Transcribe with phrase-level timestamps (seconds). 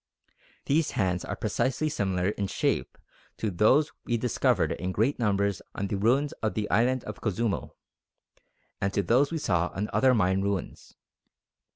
[0.65, 2.97] These hands are precisely similar in shape
[3.37, 7.77] to those we discovered in great numbers on the ruins in the island of Cozumel,
[8.81, 10.95] and to those we saw on other Mayan ruins.